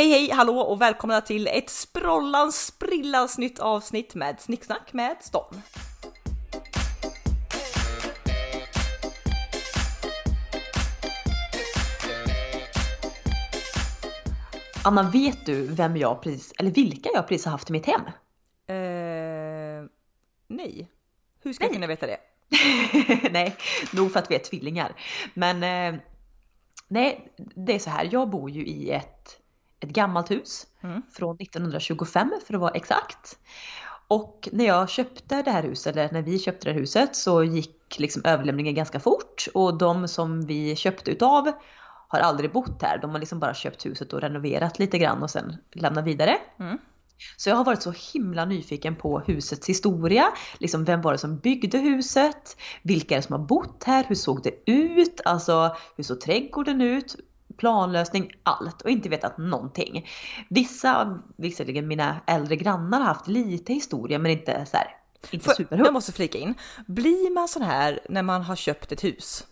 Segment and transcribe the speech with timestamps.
[0.00, 5.60] Hej hej, hallå och välkomna till ett sprollans sprillans nytt avsnitt med Snicksnack med Storm.
[14.84, 18.00] Anna, vet du vem jag precis, eller vilka jag precis har haft i mitt hem?
[18.66, 19.90] Eh,
[20.48, 20.90] nej.
[21.42, 21.74] Hur ska jag Nej.
[21.74, 22.18] kunna veta det?
[23.30, 23.56] nej,
[23.92, 24.92] nog för att vi är tvillingar.
[25.34, 26.00] Men eh,
[26.88, 28.08] nej, det är så här.
[28.12, 29.39] Jag bor ju i ett,
[29.80, 31.02] ett gammalt hus Mm.
[31.12, 33.38] från 1925 för att vara exakt.
[34.08, 37.44] Och när jag köpte det här huset, eller när vi köpte det här huset så
[37.44, 41.52] gick liksom överlämningen ganska fort och de som vi köpte utav
[42.08, 42.98] har aldrig bott här.
[42.98, 46.38] De har liksom bara köpt huset och renoverat lite grann och sen lämnat vidare.
[46.58, 46.78] Mm.
[47.36, 50.24] Så jag har varit så himla nyfiken på husets historia.
[50.58, 52.56] Liksom vem var det som byggde huset?
[52.82, 54.04] Vilka är det som har bott här?
[54.08, 55.20] Hur såg det ut?
[55.24, 57.16] Alltså hur såg trädgården ut?
[57.60, 60.06] Planlösning, allt och inte vetat någonting.
[60.48, 64.96] Vissa, visserligen mina äldre grannar har haft lite historia men inte så här,
[65.30, 65.86] inte För, superhund.
[65.86, 66.54] jag måste flika in.
[66.86, 69.46] Blir man sån här när man har köpt ett hus?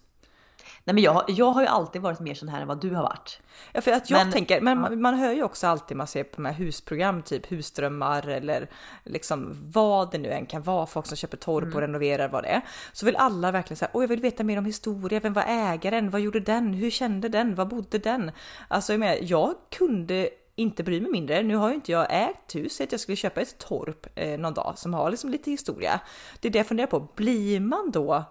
[0.89, 3.03] Nej men jag, jag har ju alltid varit mer sån här än vad du har
[3.03, 3.41] varit.
[3.73, 4.81] Ja, för att jag Men- tänker, men ja.
[4.91, 8.71] man, man hör ju också alltid man ser på de här husprogram, typ husdrömmar eller
[9.05, 11.75] liksom vad det nu än kan vara, folk som köper torp Mm.
[11.75, 12.61] och renoverar vad det är.
[12.93, 16.11] Så vill alla verkligen säga, åh jag vill veta mer om historia, vem var ägaren,
[16.11, 18.31] vad gjorde den, hur kände den, var bodde den?
[18.69, 21.43] Alltså jag menar, jag kunde inte bry mig mindre.
[21.43, 24.39] Nu har ju inte jag ägt hus, så att jag skulle köpa ett torp eh,
[24.39, 26.01] någon dag som har liksom lite historia.
[26.41, 28.25] Det är det jag funderar på, blir man då,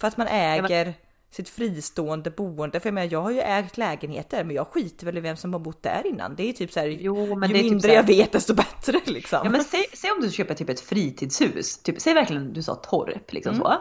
[0.00, 0.94] för att man äger
[1.30, 2.80] sitt fristående boende.
[2.80, 5.52] För jag menar, jag har ju ägt lägenheter, men jag skiter väl i vem som
[5.52, 6.36] har bott där innan.
[6.36, 8.06] Det är ju typ så här, Jo, men ju det är typ mindre här- jag
[8.06, 9.40] vet desto bättre liksom.
[9.44, 12.74] Ja men säg, säg om du köper typ ett fritidshus, typ, säg verkligen du sa
[12.74, 13.64] torp liksom Mm.
[13.66, 13.74] så.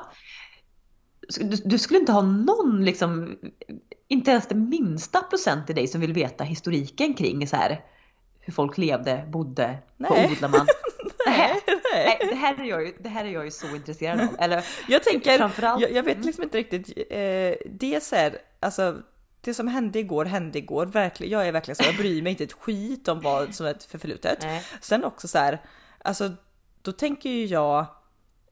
[1.44, 3.38] Du, du skulle inte ha någon liksom,
[4.08, 7.82] inte ens det minsta procent i dig som vill veta historiken kring så här
[8.39, 10.32] hur folk levde, bodde, vad Nej.
[10.32, 10.67] odlar man?
[11.30, 11.61] nej,
[11.94, 14.36] Nej, det här är jag ju, det här är jag ju så intresserad av.
[14.39, 18.98] Eller Jag tänker, framförallt- jag, jag vet liksom inte riktigt, eh, det är alltså
[19.42, 22.43] det som hände igår hände igår, verkligen, jag är verkligen så, jag bryr mig inte
[22.43, 24.37] ett skit om vad som är förflutet.
[24.42, 24.64] Nej.
[24.82, 25.61] Sen också så här,
[26.04, 26.32] alltså
[26.82, 27.86] då tänker ju jag,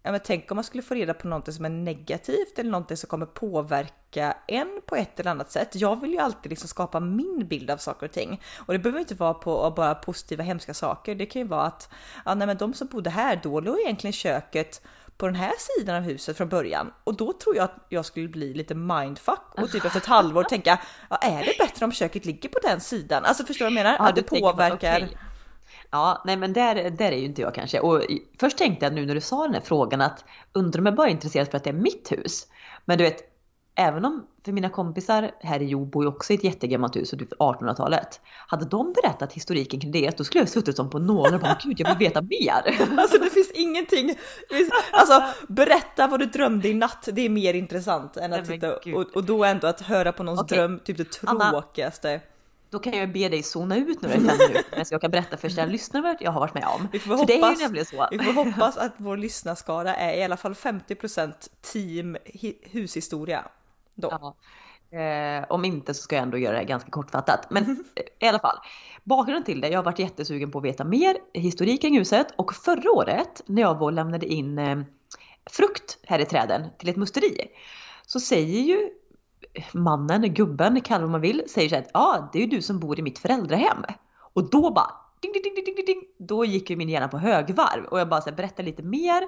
[0.05, 2.97] ja men tänk om man skulle få reda på någonting som är negativt eller någonting
[2.97, 5.69] som kommer påverka en på ett eller annat sätt.
[5.73, 8.99] Jag vill ju alltid liksom skapa min bild av saker och ting och det behöver
[8.99, 11.15] inte vara på bara positiva hemska saker.
[11.15, 11.89] Det kan ju vara att
[12.25, 14.81] ja, nej, men de som bodde här då låg egentligen köket
[15.17, 18.27] på den här sidan av huset från början och då tror jag att jag skulle
[18.27, 20.79] bli lite mindfuck och typ efter ett halvår tänka
[21.09, 23.25] ja, är det bättre om köket ligger på den sidan?
[23.25, 23.97] Alltså förstår du vad jag menar?
[23.99, 25.09] Ja, att det påverkar.
[25.95, 27.79] Ja, nej men där, där är ju inte jag kanske.
[27.79, 28.03] Och
[28.39, 31.07] först tänkte jag nu när du sa den här frågan att undrar om jag bara
[31.07, 32.47] är intresserad för att det är mitt hus.
[32.85, 33.17] Men du vet,
[33.75, 37.09] även om, för mina kompisar här i Jo bor ju också i ett jättegammalt hus,
[37.09, 38.21] typ 1800-talet.
[38.47, 41.57] Hade de berättat historiken kring det, då skulle jag suttit som på nålar och bara
[41.63, 42.77] gud jag vill veta mer.
[42.97, 44.15] Alltså det finns ingenting.
[44.91, 47.09] Alltså berätta vad du drömde i natt.
[47.11, 50.23] Det är mer intressant än att Nej, titta och, och då ändå att höra på
[50.23, 50.57] någons Okej.
[50.57, 51.63] dröm, typ det Anna.
[52.75, 55.37] Då kan jag be dig zona ut nu i fem minuter så jag kan berätta
[55.37, 56.87] för kära lyssnare vad jag har varit med om.
[56.91, 58.07] Vi får För det är hoppas- ju nämligen så.
[58.11, 61.33] Vi får hoppas att vår lyssnarskara är i alla fall 50%
[61.73, 63.45] team hi- hushistoria.
[63.95, 64.09] Då.
[64.11, 64.35] Ja.
[64.99, 67.47] Eh, om inte så ska jag ändå göra det ganska kortfattat.
[67.49, 67.63] Men
[67.95, 68.57] eh, i alla fall.
[69.03, 72.53] Bakgrunden till det, jag har varit jättesugen på att veta mer historik kring huset och
[72.53, 74.77] förra året när jag lämnade in eh,
[75.51, 77.37] frukt här i träden till ett musteri
[78.05, 78.89] så säger ju
[79.71, 82.61] mannen, gubben, kalla vad man vill, säger så här att ja, det är ju du
[82.61, 83.83] som bor i mitt föräldrahem.
[84.33, 87.17] Och då bara ding, ding, ding, ding, ding, ding, då gick ju min hjärna på
[87.17, 89.21] högvarv och jag bara så här, lite mer.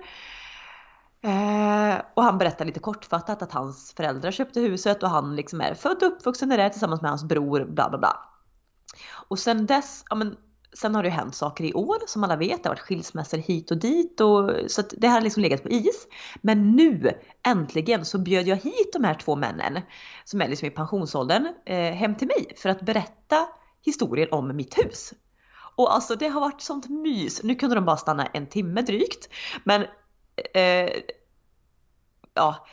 [1.21, 5.73] Eh, och han berättar lite kortfattat att hans föräldrar köpte huset och han liksom är
[5.73, 8.19] född och uppvuxen där tillsammans med hans bror, bla bla bla.
[9.27, 10.35] Och sen dess, ja men
[10.77, 12.63] sen har det ju hänt saker i år som alla vet.
[12.63, 16.07] Det har varit skilsmässor hit och dit och så det har liksom legat på is.
[16.41, 17.11] Men nu
[17.47, 19.81] äntligen så bjöd jag hit de här två männen
[20.23, 23.47] som är liksom i pensionsåldern eh, hem till mig för att berätta
[23.85, 25.13] historien om mitt hus.
[25.75, 27.43] Och alltså det har varit sånt mys.
[27.43, 29.29] Nu kunde de bara stanna en timme drygt.
[29.63, 29.81] Men
[30.53, 30.89] eh,
[32.33, 32.65] ja,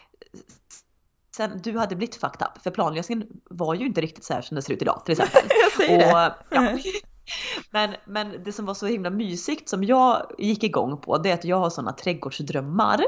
[1.36, 2.62] sen du hade blivit fucked up.
[2.62, 5.42] För planlösningen var ju inte riktigt så här som det ser ut idag till exempel.
[5.62, 6.34] Jag säger det.
[6.50, 6.78] ja.
[7.70, 11.34] men, men det som var så himla mysigt som jag gick igång på det är
[11.34, 13.04] att jag har sådana trädgårdsdrömmar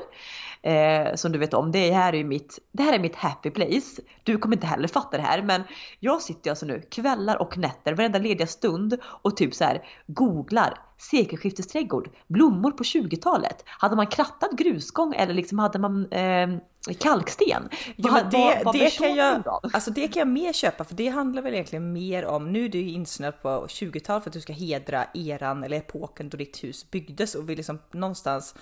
[0.62, 1.73] eh, som du vet om.
[1.73, 4.03] Det här är mitt, det här är mitt happy place.
[4.23, 5.62] Du kommer inte heller fatta det här men
[6.00, 10.79] jag sitter alltså nu kvällar och nätter varenda lediga stund och typ så här googlar
[10.99, 13.64] sekelskiftesträdgård, blommor på 20-talet.
[13.67, 16.49] Hade man krattat grusgång eller liksom hade man eh,
[16.99, 17.69] kalksten?
[17.97, 19.43] Ja, men det, vad, det, kan jag,
[19.73, 22.69] alltså det kan jag mer köpa för det handlar väl egentligen mer om, nu är
[22.69, 26.91] du insnöad på 20-talet för att du ska hedra eran eller epoken då ditt hus
[26.91, 28.55] byggdes och vill liksom någonstans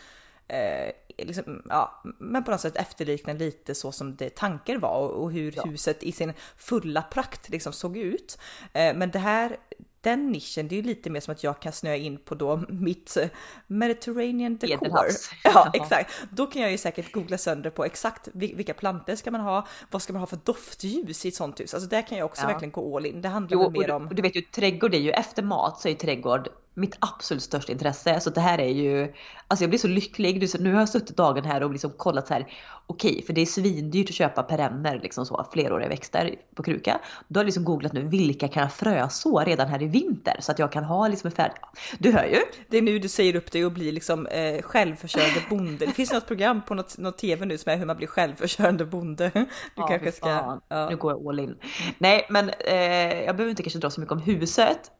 [0.49, 5.23] eh, liksom, ja, men på något sätt efterlikna lite så som det tanken var och,
[5.23, 5.63] och hur ja.
[5.63, 8.39] huset i sin fulla prakt liksom såg ut.
[8.73, 9.57] Eh, men det här
[10.05, 12.63] den nischen, det är ju lite mer som att jag kan snöa in på då
[12.69, 13.29] mitt eh,
[13.67, 15.07] Mediterranean decor.
[15.45, 16.15] Ja, exakt.
[16.31, 20.03] Då kan jag ju säkert googla sönder på exakt vilka planter ska man ha, vad
[20.03, 21.75] ska man ha för doftljus i ett sånt hus?
[21.75, 22.49] Alltså där kan jag också ja.
[22.49, 23.23] verkligen gå all in.
[23.23, 24.09] Det handlar jo, mer om...
[24.09, 27.73] Du, du vet ju, trädgård är ju efter mat så är trädgård mitt absolut största
[27.73, 28.21] intresse.
[28.21, 29.13] Så det här är ju,
[29.49, 30.61] alltså jag blir så lycklig.
[30.61, 32.47] Nu har jag suttit dagen här och liksom kollat så här,
[32.87, 37.01] okej, okay, för det är svindyrt att köpa perenner, liksom så, fleråriga växter på kruka.
[37.29, 40.37] Då har jag liksom googlat nu, vilka kan jag fröså redan här i vinter?
[40.41, 41.61] Så att jag kan ha liksom färdigt.
[41.99, 42.39] Du hör ju.
[42.69, 45.87] Det är nu du säger upp dig och blir liksom eh, självförsörjande bonde.
[45.87, 48.85] Det finns något program på något, något tv nu som är hur man blir självförsörjande
[48.85, 49.31] bonde.
[49.75, 50.61] Du ja, kanske ska...
[50.69, 50.89] Ja.
[50.91, 51.57] Nu går jag all in.
[51.99, 54.91] Nej, men eh, jag behöver inte kanske dra så mycket om huset.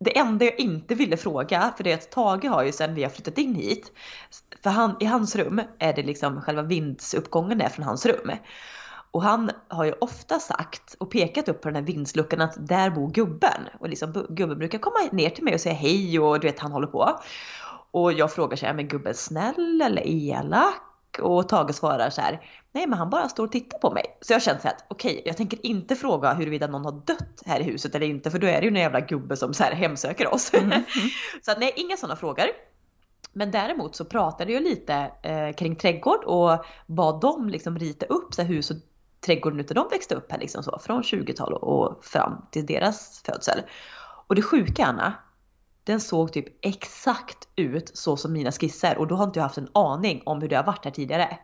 [0.00, 3.02] Det enda jag inte ville fråga, för det är att Tage har ju sen vi
[3.02, 3.92] har flyttat in hit,
[4.62, 8.30] för han, i hans rum är det liksom själva vindsuppgången är från hans rum.
[9.10, 12.90] Och han har ju ofta sagt och pekat upp på den här vindsluckan att där
[12.90, 13.68] bor gubben.
[13.80, 16.72] Och liksom gubben brukar komma ner till mig och säga hej och du vet han
[16.72, 17.20] håller på.
[17.90, 21.18] Och jag frågar så här, men gubben snäll eller elak?
[21.22, 22.40] Och Tage svarar så här,
[22.78, 24.04] nej men han bara står och tittar på mig.
[24.20, 27.42] Så jag känner så att okej, okay, jag tänker inte fråga huruvida någon har dött
[27.46, 29.64] här i huset eller inte, för då är det ju en jävla gubbe som så
[29.64, 30.54] här hemsöker oss.
[30.54, 30.82] Mm.
[31.42, 32.44] så att nej, inga sådana frågor.
[33.32, 38.34] Men däremot så pratade jag lite eh, kring trädgård och bad dem liksom rita upp
[38.34, 38.76] så här, hus och
[39.20, 43.62] trädgården utav de växte upp här liksom så från 20-tal och fram till deras födsel.
[44.26, 45.14] Och det sjuka Anna,
[45.84, 49.58] den såg typ exakt ut så som mina skisser och då har inte jag haft
[49.58, 51.38] en aning om hur det har varit här tidigare.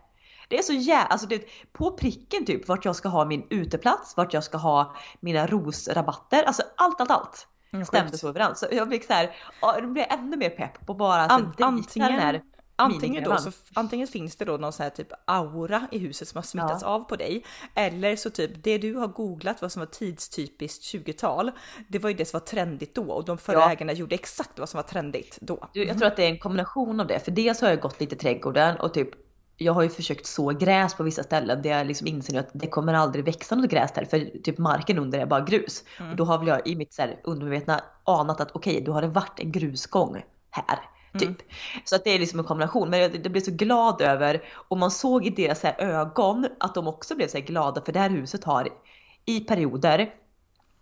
[0.48, 4.16] Det är så jävla, alltså det, på pricken typ vart jag ska ha min uteplats,
[4.16, 7.46] vart jag ska ha mina rosrabatter, alltså allt, allt, allt.
[7.72, 8.58] Mm, stämde så överens.
[8.58, 9.36] Så jag fick så här,
[9.80, 12.42] det blev ännu mer pepp på bara An, antingen, den här
[12.76, 16.38] Antingen, då, så, antingen finns det då någon sån här typ aura i huset som
[16.38, 16.88] har smittats ja.
[16.88, 17.44] av på dig.
[17.74, 21.50] Eller så typ det du har googlat vad som var tidstypiskt 20-tal.
[21.88, 23.70] Det var ju det som var trendigt då och de förra ja.
[23.70, 25.68] ägarna gjorde exakt vad som var trendigt då.
[25.72, 27.20] Du, jag tror att det är en kombination av det.
[27.20, 29.10] För dels har jag gått lite i trädgården och typ
[29.56, 32.66] jag har ju försökt så gräs på vissa ställen där jag liksom inser att det
[32.66, 35.84] kommer aldrig växa något gräs där för typ marken under är bara grus.
[35.98, 36.10] Mm.
[36.10, 38.92] Och då har väl jag i mitt så här undermedvetna anat att okej, okay, då
[38.92, 40.78] har det varit en grusgång här.
[41.18, 41.28] Typ.
[41.28, 41.36] Mm.
[41.84, 42.90] Så att det är liksom en kombination.
[42.90, 46.74] Men jag, jag blev så glad över, och man såg i deras här ögon att
[46.74, 48.68] de också blev så glada för det här huset har
[49.24, 50.14] i perioder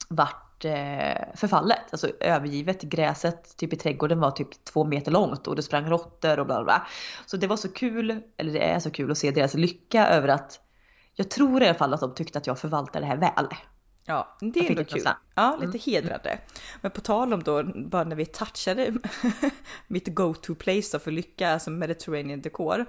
[0.08, 2.82] varit eh, förfallet, alltså övergivet.
[2.82, 6.64] Gräset typ i trädgården var typ två meter långt och det sprang råttor och bla
[6.64, 6.86] bla.
[7.26, 10.28] Så det var så kul, eller det är så kul att se deras lycka över
[10.28, 10.60] att
[11.14, 13.46] jag tror i alla fall att de tyckte att jag förvaltar det här väl.
[14.04, 15.02] Ja, det är ändå kul.
[15.34, 15.80] Ja, lite mm.
[15.84, 16.38] hedrande.
[16.80, 18.94] Men på tal om då, bara när vi touchade
[19.86, 22.86] mitt go-to place för lycka, alltså Mediterranean decor.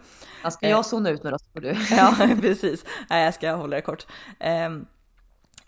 [0.51, 1.75] Ska jag zona ut nu då du.
[1.91, 2.85] ja, precis.
[3.09, 4.05] Nej, jag ska hålla det kort.
[4.39, 4.85] Um,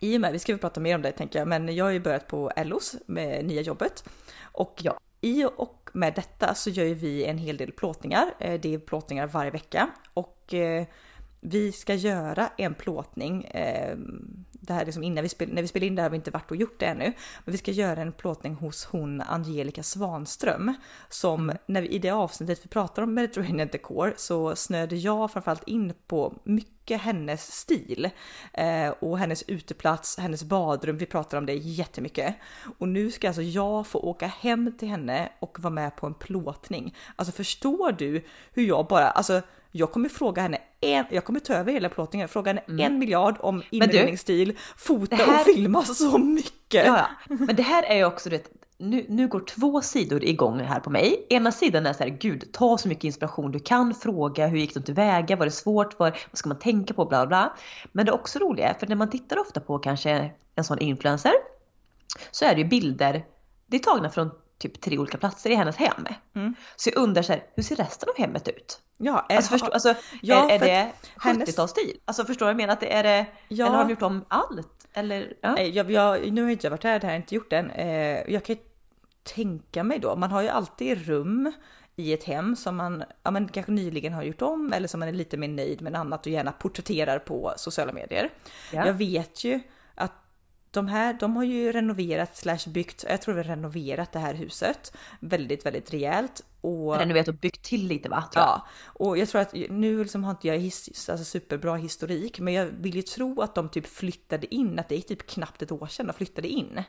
[0.05, 1.91] i och med, vi ska väl prata mer om det tänker jag, men jag har
[1.91, 4.09] ju börjat på Ellos med nya jobbet.
[4.41, 4.99] Och ja.
[5.21, 8.33] i och med detta så gör ju vi en hel del plåtningar.
[8.39, 10.85] Eh, det är plåtningar varje vecka och eh,
[11.41, 13.51] vi ska göra en plåtning.
[14.65, 16.31] Det här liksom innan vi spel, när vi spelar in det här har vi inte
[16.31, 17.13] varit och gjort det ännu.
[17.45, 20.73] Men vi ska göra en plåtning hos hon Angelica Svanström.
[21.09, 21.57] Som mm.
[21.65, 25.93] när vi, i det avsnittet vi pratar om Mediterranean Decor så snöade jag framförallt in
[26.07, 28.09] på mycket hennes stil.
[28.53, 32.35] Eh, och hennes uteplats, hennes badrum, vi pratar om det jättemycket.
[32.77, 36.13] Och nu ska alltså jag få åka hem till henne och vara med på en
[36.13, 36.95] plåtning.
[37.15, 39.41] Alltså förstår du hur jag bara, alltså
[39.71, 42.85] jag kommer fråga henne en, jag kommer ta över hela plåtningen, fråga henne mm.
[42.85, 45.39] en miljard om inredningsstil, fota här...
[45.39, 46.85] och filma så mycket.
[46.85, 47.35] Ja, ja.
[47.39, 50.89] Men det här är ju också det, nu, nu går två sidor igång här på
[50.89, 51.25] mig.
[51.29, 54.73] Ena sidan är så här, gud, ta så mycket inspiration du kan, fråga hur gick
[54.73, 57.55] det tillväga, var det svårt, var, vad ska man tänka på, bla bla.
[57.91, 61.33] Men det är också roliga, för när man tittar ofta på kanske en sån influencer
[62.31, 63.25] så är det ju bilder,
[63.67, 66.05] det är tagna från typ tre olika platser i hennes hem.
[66.35, 66.55] Mm.
[66.75, 68.79] Så jag undrar så här, hur ser resten av hemmet ut?
[68.97, 71.97] Ja, är, alltså, förstå, alltså, ja, är, är det 70-talsstil?
[72.05, 72.73] Alltså förstår jag menar?
[72.73, 73.65] Att det är det, ja.
[73.65, 74.87] Eller har de gjort om allt?
[74.93, 75.59] Eller, ja.
[75.59, 77.71] jag, jag, nu har jag inte varit här, det här har jag inte gjort än.
[77.71, 78.55] Eh, jag kan
[79.23, 81.51] tänka mig då, man har ju alltid rum
[81.95, 85.09] i ett hem som man ja, men kanske nyligen har gjort om eller som man
[85.09, 88.29] är lite mer nöjd med annat och gärna porträtterar på sociala medier.
[88.73, 88.85] Ja.
[88.85, 89.59] Jag vet ju
[90.75, 94.97] de här, de har ju renoverat slash byggt, jag tror vi renoverat det här huset
[95.19, 96.41] väldigt, väldigt rejält.
[96.61, 98.23] Och, Renoverat och byggt till lite va?
[98.33, 102.53] Ja, och jag tror att nu liksom har inte jag his, alltså superbra historik, men
[102.53, 105.71] jag vill ju tro att de typ flyttade in, att det är typ knappt ett
[105.71, 106.83] år sedan de flyttade in.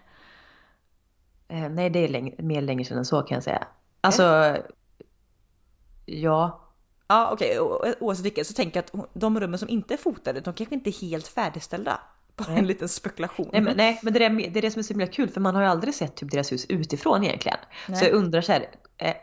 [1.49, 3.67] Eh, nej, det är läng- mer länge sedan än så kan jag säga.
[4.01, 4.57] Alltså,
[6.07, 6.63] ja.
[7.09, 7.95] Ja okej, okay.
[8.01, 10.91] oavsett vilket så tänker jag att de rummen som inte är fotade, de kanske inte
[10.91, 12.01] är helt färdigställda.
[12.37, 13.49] Bara en liten spekulation.
[13.53, 15.41] Nej men, nej, men det, är, det är det som är så himla kul för
[15.41, 17.59] man har ju aldrig sett typ deras hus utifrån egentligen.
[17.89, 17.99] Nej.
[17.99, 18.67] Så jag undrar så här,
[18.97, 19.15] eh,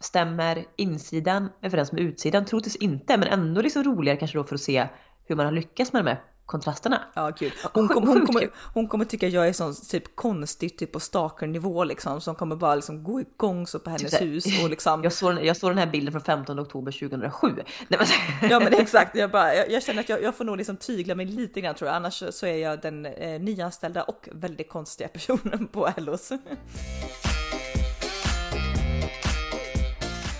[0.00, 2.44] stämmer insidan överens med utsidan?
[2.44, 4.88] Troligtvis inte, men ändå liksom roligare kanske då för att se
[5.24, 7.00] hur man har lyckats med de här kontrasterna.
[7.14, 7.52] Ja gud.
[7.72, 11.84] Hon, kom, hon, kommer, hon kommer tycka jag är sån typ konstig typ på stalker-nivå
[11.84, 15.02] liksom som kommer bara liksom gå igång så på hennes så här, hus och liksom.
[15.04, 17.48] Jag såg, jag såg den här bilden från 15 oktober 2007.
[17.88, 20.56] Nej, men, Ja men exakt, jag, bara, jag, jag känner att jag, jag får nog
[20.56, 24.28] liksom tygla mig lite grann tror jag, annars så är jag den eh, nyanställda och
[24.32, 26.30] väldigt konstiga personen på Ellos.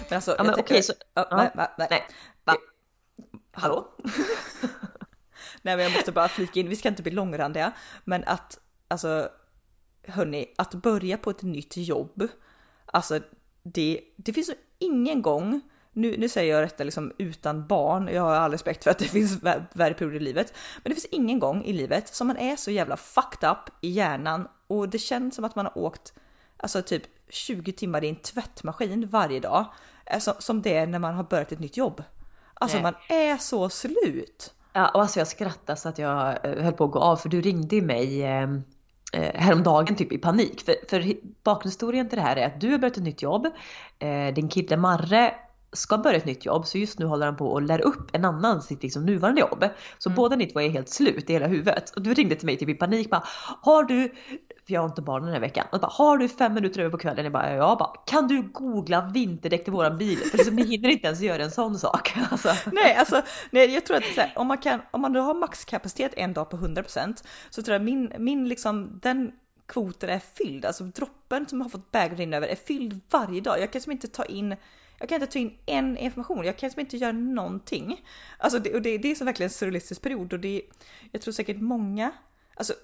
[0.09, 0.93] Men alltså, ja, men okej så...
[1.14, 1.37] Ja, ja.
[1.37, 2.02] nej, nej, nej.
[2.45, 2.55] Va?
[3.52, 3.88] Hallå?
[5.62, 7.73] Nej men jag måste bara flika in, vi ska inte bli långrandiga,
[8.05, 9.29] men att alltså
[10.07, 12.29] hörni, att börja på ett nytt jobb,
[12.87, 13.21] alltså
[13.62, 15.61] det, det finns ingen gång,
[15.93, 19.05] nu, nu säger jag detta liksom utan barn, jag har all respekt för att det
[19.09, 22.37] finns vär- värre perioder i livet, men det finns ingen gång i livet som man
[22.37, 26.14] är så jävla fucked up i hjärnan och det känns som att man har åkt
[26.57, 29.64] alltså typ 20 timmar i en tvättmaskin varje dag,
[30.19, 32.02] som, som det är när man har börjat ett nytt jobb.
[32.55, 32.83] Alltså Nej.
[32.83, 34.55] man är så slut.
[34.80, 37.28] Ja, och alltså jag skrattade så att jag eh, höll på att gå av för
[37.28, 38.62] du ringde ju mig ehm,
[39.12, 40.60] eh, häromdagen typ i panik.
[40.60, 43.46] För, för bakgrundshistorien till det här är att du har börjat ett nytt jobb.
[43.99, 45.34] Eh, din kille Marre
[45.72, 48.24] ska börja ett nytt jobb så just nu håller han på och lär upp en
[48.24, 49.64] annan sitt liksom nuvarande jobb.
[49.98, 51.90] Så båda ni två är helt slut i hela huvudet.
[51.90, 53.22] Och du ringde till mig typ i panik bara
[53.62, 54.08] Har du,
[54.66, 56.90] för jag har inte barnen den här veckan, och bara, har du fem minuter över
[56.90, 57.24] på kvällen?
[57.24, 60.18] Jag bara, ja, bara, kan du googla vinterdäck till våran bil?
[60.18, 62.14] För liksom, ni hinner inte ens göra en sån sak.
[62.30, 62.52] Alltså.
[62.72, 66.32] Nej, alltså nej, jag tror att här, om man kan, om man har maxkapacitet en
[66.32, 69.32] dag på 100% så tror jag min, min liksom den
[69.66, 73.60] kvoten är fylld, alltså droppen som har fått bägaren rinna över är fylld varje dag.
[73.60, 74.56] Jag kan som inte ta in
[75.00, 78.04] jag kan inte ta in en information, jag kan liksom inte göra någonting.
[78.38, 80.62] Alltså det, och det, det är så verkligen en surrealistisk period och det,
[81.12, 82.11] jag tror säkert många,
[82.54, 82.75] alltså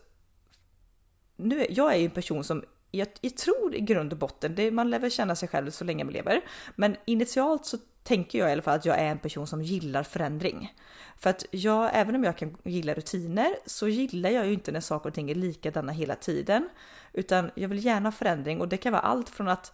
[1.36, 4.54] nu, är- jag är ju en person som jag, jag tror i grund och botten,
[4.54, 6.40] det, man lär väl känna sig själv så länge man lever,
[6.76, 10.02] men initialt så tänker jag i alla fall att jag är en person som gillar
[10.02, 10.74] förändring.
[11.18, 14.80] För att jag, även om jag kan gilla rutiner, så gillar jag ju inte när
[14.80, 16.68] saker och ting är likadana hela tiden.
[17.12, 19.72] Utan jag vill gärna ha förändring och det kan vara allt från att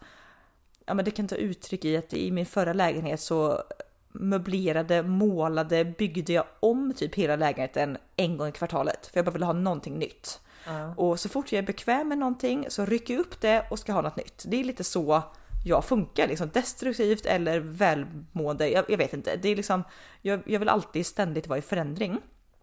[0.85, 3.63] ja, men det kan ta uttryck i att i min förra lägenhet så
[4.11, 9.07] möblerade, målade, byggde jag om typ hela lägenheten en gång i kvartalet.
[9.07, 10.39] För jag bara ville ha någonting nytt.
[10.65, 10.95] Ja.
[10.95, 13.93] Och så fort jag är bekväm med någonting så rycker jag upp det och ska
[13.93, 14.43] ha något nytt.
[14.47, 15.23] Det är lite så
[15.65, 18.69] jag funkar, liksom destruktivt eller välmående.
[18.69, 19.35] Jag, jag vet inte.
[19.35, 19.83] Det är liksom,
[20.21, 22.17] jag, jag vill alltid ständigt vara i förändring.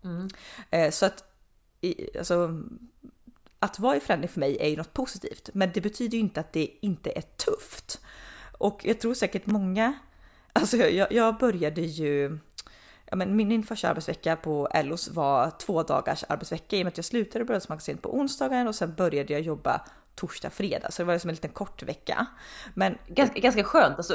[0.05, 0.29] Mm.
[0.71, 1.25] Eh, så att,
[1.81, 2.62] i, alltså,
[3.59, 6.41] att vara i förändring för mig är ju något positivt, men det betyder ju inte
[6.41, 8.00] att det inte är tufft.
[8.61, 9.93] Och jag tror säkert många,
[10.52, 12.38] alltså jag, jag började ju,
[13.07, 16.99] ja men min, första arbetsvecka på Ellos var två dagars arbetsvecka i och med att
[16.99, 19.81] jag slutade brödsmagasinet på onsdagen och sen började jag jobba
[20.14, 20.90] torsdag, fredag.
[20.90, 22.26] Så det var liksom en liten kort vecka.
[22.75, 24.14] Men Ganska, ganska skönt, alltså,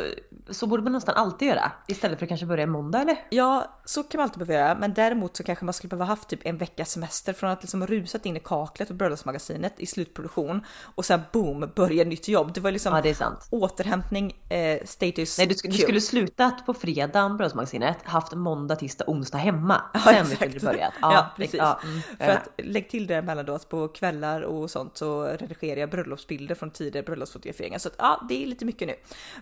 [0.49, 1.71] så borde man nästan alltid göra.
[1.87, 3.17] Istället för att kanske börja måndag eller?
[3.29, 6.29] Ja, så kan man alltid behöva göra, men däremot så kanske man skulle behöva haft
[6.29, 10.61] typ en veckas semester från att liksom rusat in i kaklet och bröllopsmagasinet i slutproduktion
[10.95, 12.53] och sen boom, börja nytt jobb.
[12.53, 13.09] Det var liksom Ja det
[13.51, 19.05] återhämtning, eh, status Nej du, sk- du skulle slutat på fredagen, Brödsmagasinet, haft måndag, tisdag,
[19.07, 19.81] onsdag hemma.
[19.93, 20.93] Ja, Sen skulle du börjat.
[21.01, 21.55] Ja, precis.
[21.55, 25.23] Ja, mm, För att lägg till det emellan då att på kvällar och sånt så
[25.23, 27.79] redigerar jag bröllopsbilder från tidigare bröllopsfotograferingar.
[27.79, 28.95] Så att ja, det är lite mycket nu.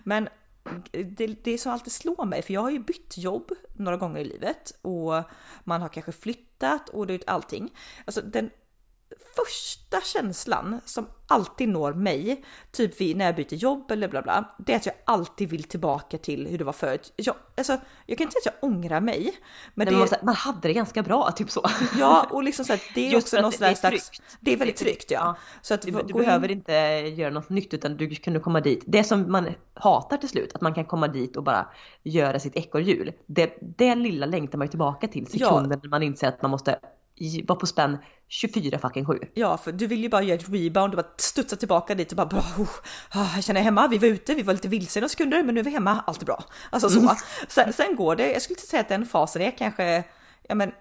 [0.04, 0.28] Men
[0.90, 4.24] det, det som alltid slår mig, för jag har ju bytt jobb några gånger i
[4.24, 5.22] livet och
[5.64, 7.74] man har kanske flyttat och det är allting.
[8.04, 8.50] Alltså den
[9.36, 14.54] första känslan som alltid når mig, typ vid, när jag byter jobb eller bla bla,
[14.58, 17.12] det är att jag alltid vill tillbaka till hur det var förut.
[17.16, 19.34] Jag, alltså, jag kan inte säga att jag ångrar mig,
[19.74, 21.62] men det, man, måste- man hade det ganska bra, typ så.
[21.98, 24.10] Ja, och liksom så att det är Just också någon det är slags...
[24.40, 25.18] Det är väldigt tryggt ja.
[25.20, 25.36] Ja.
[25.62, 26.72] Så att Du, du in- behöver inte
[27.16, 28.82] göra något nytt utan du kunde komma dit.
[28.86, 31.66] Det som man hatar till slut, att man kan komma dit och bara
[32.02, 33.12] göra sitt ekorrhjul.
[33.26, 35.46] Det, det lilla längtar man ju tillbaka till Ja.
[35.48, 36.78] sekunden när man inser att man måste
[37.44, 37.98] var på spänn
[38.34, 39.18] 24 fucking 7.
[39.34, 42.16] Ja, för du vill ju bara göra ett rebound och bara studsa tillbaka dit och
[42.16, 45.42] bara, bara oh, jag känner hemma, vi var ute, vi var lite vilse några sekunder,
[45.42, 46.44] men nu är vi hemma, allt är bra.
[46.70, 47.00] Alltså så.
[47.00, 47.14] Mm.
[47.48, 50.04] Sen, sen, går det, jag skulle inte säga att den fasen är kanske,
[50.48, 50.72] ja men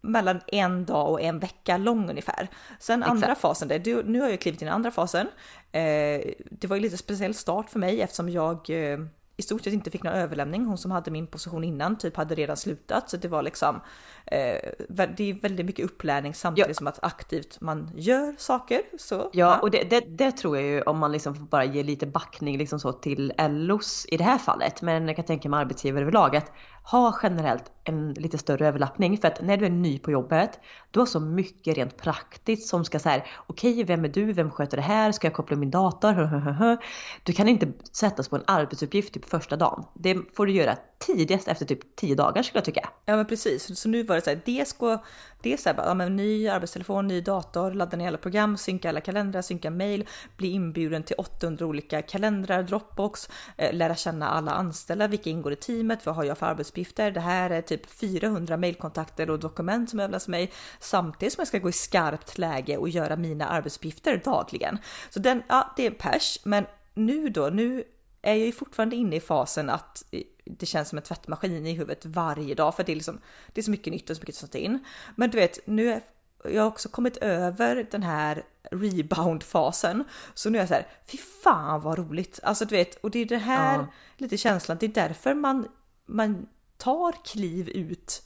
[0.00, 2.48] mellan en dag och en vecka lång ungefär.
[2.80, 3.10] Sen Exakt.
[3.10, 5.26] andra fasen, det, nu har jag klivit in i andra fasen.
[5.72, 8.98] Eh, det var ju lite speciell start för mig eftersom jag eh,
[9.38, 10.64] i stort sett inte fick någon överlämning.
[10.64, 13.80] Hon som hade min position innan typ hade redan slutat så det var liksom
[14.26, 16.74] eh, det är väldigt mycket upplärning samtidigt ja.
[16.74, 18.82] som att aktivt man gör saker.
[18.98, 19.58] Så, ja, ja.
[19.58, 22.58] och det, det, det, tror jag ju om man liksom får bara ge lite backning
[22.58, 24.82] liksom så till LOs i det här fallet.
[24.82, 26.52] Men jag kan tänka mig arbetsgivare överlag att
[26.90, 30.98] ha generellt en lite större överlappning för att när du är ny på jobbet, du
[30.98, 34.32] har så mycket rent praktiskt som ska säga okej, okay, vem är du?
[34.32, 35.12] Vem sköter det här?
[35.12, 36.78] Ska jag koppla min dator?
[37.22, 39.84] Du kan inte sättas på en arbetsuppgift typ första dagen.
[39.94, 42.88] Det får du göra tidigast efter typ 10 dagar skulle jag tycka.
[43.04, 45.02] Ja men precis, så nu var det så här, det ska,
[45.42, 48.88] det är så här, ja, men ny arbetstelefon, ny dator, ladda ner alla program, synka
[48.88, 54.50] alla kalendrar, synka mail, bli inbjuden till 800 olika kalendrar, Dropbox, eh, lära känna alla
[54.50, 58.56] anställda, vilka ingår i teamet, vad har jag för arbetsuppgifter, det här är typ 400
[58.56, 62.88] mailkontakter och dokument som överlämnas mig samtidigt som jag ska gå i skarpt läge och
[62.88, 64.78] göra mina arbetsuppgifter dagligen.
[65.10, 67.84] Så den, ja det är pers, men nu då, nu
[68.22, 70.04] är jag ju fortfarande inne i fasen att
[70.44, 73.20] det känns som en tvättmaskin i huvudet varje dag för det är liksom,
[73.52, 74.84] det är så mycket nytt och så mycket ta in.
[75.16, 76.00] Men du vet, nu är
[76.44, 80.04] jag har också kommit över den här rebound-fasen.
[80.34, 82.40] Så nu är jag så här, fy fan vad roligt!
[82.42, 83.86] Alltså du vet, och det är det här ja.
[84.16, 85.68] lite känslan, det är därför man,
[86.06, 86.46] man
[86.78, 88.22] tar kliv ut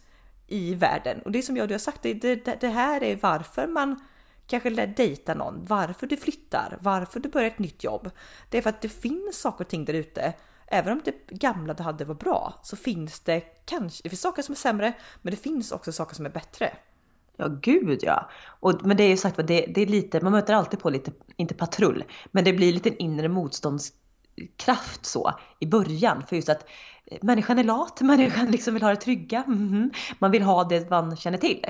[0.47, 1.23] i världen.
[1.23, 4.00] Och det som jag du har sagt, det, det, det här är varför man
[4.47, 8.11] kanske dejtar någon, varför du flyttar, varför du börjar ett nytt jobb.
[8.50, 10.35] Det är för att det finns saker och ting där ute
[10.73, 14.42] även om det gamla du hade var bra så finns det kanske, det finns saker
[14.42, 14.92] som är sämre,
[15.23, 16.76] men det finns också saker som är bättre.
[17.37, 18.30] Ja, gud ja.
[18.61, 21.12] Och, men det är ju sagt det, det är lite, man möter alltid på lite,
[21.37, 26.26] inte patrull, men det blir lite en inre motståndskraft så i början.
[26.26, 26.66] För just att
[27.23, 29.42] människan är lat, människan liksom vill ha det trygga.
[29.47, 29.97] Mm -hmm.
[30.19, 31.66] Man vill ha det man känner till.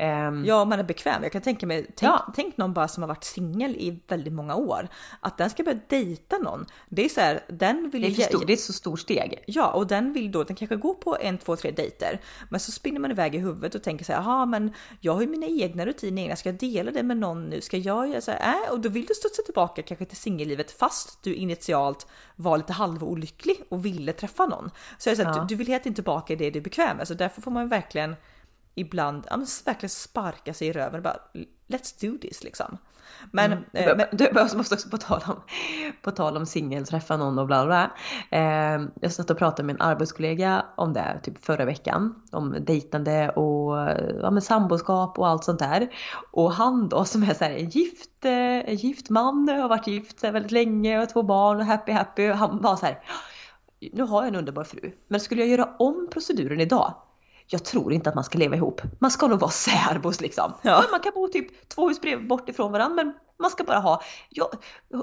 [0.00, 1.22] Um, ja, man är bekväm.
[1.22, 2.32] Jag kan tänka mig, tänk, ja.
[2.36, 4.88] tänk någon bara som har varit singel i väldigt många år.
[5.20, 6.66] Att den ska börja dejta någon.
[6.88, 8.02] Det är så här, den vill...
[8.02, 9.44] Det är, stor, det är ett så stort steg.
[9.46, 12.20] Ja, och den vill då, den kanske går på en, två, tre dejter.
[12.50, 15.20] Men så spinner man iväg i huvudet och tänker så här, jaha, men jag har
[15.20, 17.60] ju mina egna rutiner, ska jag dela det med någon nu?
[17.60, 18.72] Ska jag göra så här, äh?
[18.72, 23.56] Och då vill du studsa tillbaka kanske till singellivet fast du initialt var lite halvolycklig
[23.68, 24.70] och ville träffa någon.
[24.98, 25.40] Så, jag så här, ja.
[25.40, 27.50] du, du vill helt inte tillbaka i det du är bekväm med, så därför får
[27.50, 28.16] man verkligen
[28.78, 31.02] ibland ja, men verkligen sparka sig i röven.
[31.02, 31.16] Bara,
[31.68, 32.78] Let's do this liksom.
[33.30, 33.64] Men, mm.
[33.72, 35.42] eh, men du, jag måste också på tal om,
[36.02, 37.90] på tal om singel, träffa någon och bla bla.
[38.30, 42.22] Eh, jag satt och pratade med en arbetskollega om det typ förra veckan.
[42.32, 43.76] Om dejtande och
[44.22, 45.88] ja, men samboskap och allt sånt där.
[46.30, 50.24] Och han då som är så här, en gift, eh, gift man, har varit gift
[50.24, 52.30] väldigt länge och två barn och happy happy.
[52.30, 52.98] Och han var så här,
[53.92, 56.94] nu har jag en underbar fru, men skulle jag göra om proceduren idag
[57.48, 58.80] jag tror inte att man ska leva ihop.
[58.98, 60.52] Man ska nog vara särbos liksom.
[60.62, 60.84] Ja.
[60.90, 64.48] Man kan bo typ två hus bort ifrån varandra men man ska bara ha, jag,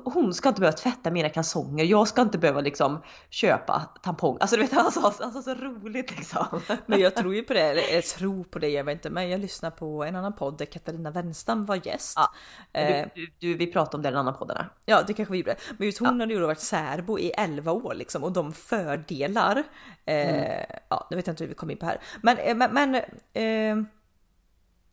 [0.04, 4.38] hon ska inte behöva tvätta mina kalsonger, jag ska inte behöva liksom köpa tampong.
[4.40, 6.62] Alltså du vet, alltså, alltså så roligt liksom.
[6.86, 9.30] Men jag tror ju på det, eller jag tror på det, jag vet inte, men
[9.30, 12.14] jag lyssnar på en annan podd där Katarina Wenstam var gäst.
[12.16, 12.32] Ja,
[12.72, 14.66] du, eh, du, du, vi pratade om det i den andra podden.
[14.86, 15.56] Ja, det kanske vi gjorde.
[15.78, 16.24] Men just hon ja.
[16.24, 19.64] hade ju varit särbo i 11 år liksom och de fördelar,
[20.06, 20.66] eh, mm.
[20.90, 22.02] ja, nu vet jag inte hur vi kom in på här.
[22.22, 22.96] Men, eh, men, men
[23.34, 23.86] eh,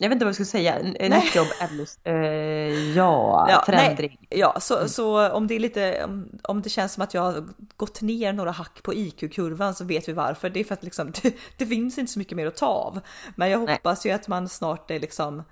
[0.02, 4.16] jag vet inte vad jag ska säga, nytt jobb eller uh, ja, ja, förändring.
[4.30, 4.88] Nej, ja, så, mm.
[4.88, 8.32] så om det är lite, om, om, det känns som att jag har gått ner
[8.32, 10.50] några hack på IQ-kurvan så vet vi varför.
[10.50, 13.00] Det är för att liksom, det, det finns inte så mycket mer att ta av.
[13.36, 14.12] Men jag hoppas nej.
[14.12, 15.42] ju att man snart är liksom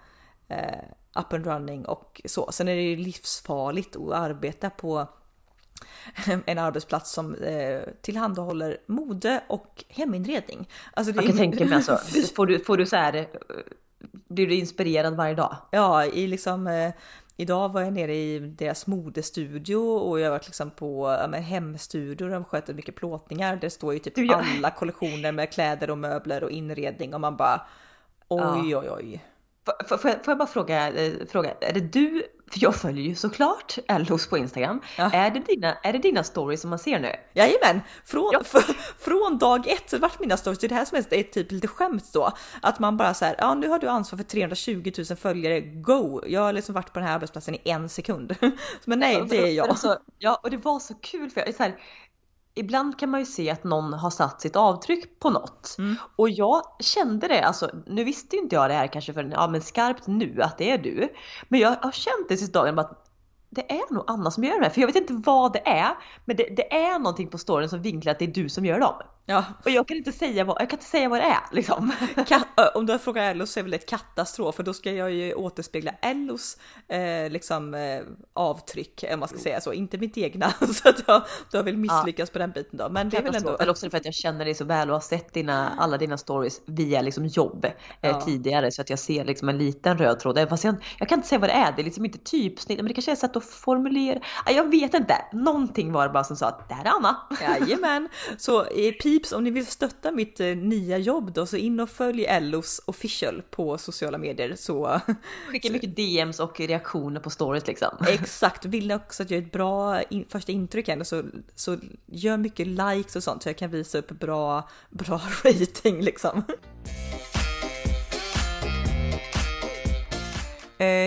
[0.48, 0.84] eh,
[1.20, 2.52] up and running och så.
[2.52, 5.08] Sen är det ju livsfarligt att arbeta på
[6.46, 10.68] en arbetsplats som eh, tillhandahåller mode och heminredning.
[10.92, 11.38] Alltså det jag kan är...
[11.38, 11.96] tänka mig alltså,
[12.36, 13.28] får du, får du så här
[14.30, 15.56] blir du inspirerad varje dag?
[15.70, 16.92] Ja, i liksom eh,
[17.40, 22.26] Idag var jag nere i deras modestudio och jag har varit liksom på ja, hemstudio
[22.26, 23.56] där de sköter mycket plåtningar.
[23.56, 24.44] Det står ju typ ja.
[24.56, 27.60] alla kollektioner med kläder och möbler och inredning och man bara
[28.28, 29.24] oj, oj, oj.
[29.88, 33.78] Får, får, jag bara fråga, eh, fråga, är det du för jag följer ju såklart
[33.88, 34.80] Ellos på Instagram.
[34.98, 35.10] Ja.
[35.12, 37.12] Är, det dina, är det dina stories som man ser nu?
[37.34, 37.80] Jajamän!
[38.04, 38.42] Från, ja.
[38.98, 41.68] från dag ett så vart mina stories, det är det här som är typ lite
[41.68, 42.32] skämt då.
[42.62, 46.22] Att man bara så här, ja nu har du ansvar för 320 000 följare, go!
[46.26, 48.36] Jag har liksom varit på den här arbetsplatsen i en sekund.
[48.84, 49.68] Men nej, det är jag.
[49.68, 51.76] Alltså, ja, och det var så kul för jag, så här,
[52.54, 55.76] ibland kan man ju se att någon har satt sitt avtryck på något.
[55.78, 55.96] Mm.
[56.16, 59.60] Och jag kände det, alltså nu visste inte jag det här kanske förrän, ja men
[59.60, 61.08] skarpt nu att det är du.
[61.48, 63.06] Men jag har känt det sista dagen att
[63.50, 64.70] det är nog Anna som gör det här.
[64.70, 65.90] För jag vet inte vad det är.
[66.24, 68.80] Men det, det är någonting på storyn som vinklar att det är du som gör
[68.80, 68.94] dem.
[69.30, 71.92] Ja, Och jag kan inte säga vad, jag kan inte säga vad det är liksom.
[72.16, 74.92] Ka- ö, om du frågar Ellos så är väl det ett katastrof för då ska
[74.92, 76.56] jag ju återspegla Ellos
[76.88, 78.00] eh, liksom eh,
[78.34, 80.50] avtryck om man ska säga så, inte mitt egna.
[80.74, 82.88] Så att jag, du har väl misslyckats på den biten då.
[82.88, 83.56] Men det är väl ändå.
[83.56, 86.18] Eller också för att jag känner dig så väl och har sett dina, alla dina
[86.18, 88.20] stories via liksom jobb eh, Ja.
[88.20, 90.48] tidigare så att jag ser liksom en liten röd tråd.
[90.48, 92.86] Fast jag, jag kan inte säga vad det är, det är liksom inte typsnitt men
[92.88, 94.20] det kanske är sätt att formulera.
[94.46, 97.16] Jag vet inte, någonting var det bara som sa att det här är Anna.
[97.40, 98.08] Jajamän!
[98.38, 101.90] Så eh, Peeps, om ni vill stötta mitt eh, nya jobb då så in och
[101.90, 105.00] följ Ellos official på sociala medier så
[105.48, 107.88] Skickar mycket DMs och reaktioner på stories liksom.
[108.08, 111.22] exakt, vill ni också att jag gör ett bra in, första intryck än så,
[111.54, 116.42] så gör mycket likes och sånt så jag kan visa upp bra, bra rating liksom.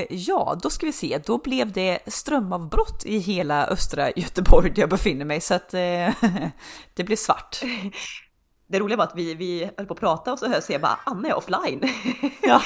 [0.09, 1.19] Ja, då ska vi se.
[1.25, 5.79] Då blev det strömavbrott i hela östra Göteborg där jag befinner mig så att eh,
[6.93, 7.61] det blev svart.
[8.67, 10.99] Det roliga var att vi, vi höll på att prata och så hör jag bara
[11.03, 11.83] Anna är offline.
[12.41, 12.61] Ja.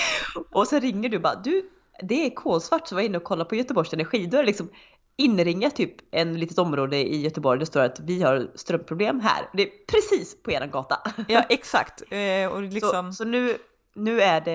[0.51, 1.69] och så ringer du bara du,
[2.03, 4.25] det är kolsvart så var jag inne och kollade på Göteborgs Energi.
[4.25, 4.69] Då är det liksom
[5.15, 7.59] inringat typ en litet område i Göteborg.
[7.59, 9.49] Det står att vi har strömproblem här.
[9.53, 11.01] Det är precis på eran gata.
[11.27, 12.03] Ja, exakt.
[12.09, 13.13] Eh, och liksom...
[13.13, 13.57] Så, så nu,
[13.97, 14.51] nu är det,